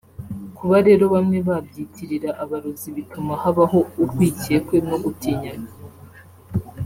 [0.57, 5.69] kuba rero bamwe babyitirira abarozi bituma habaho urwikekwe no gutinyana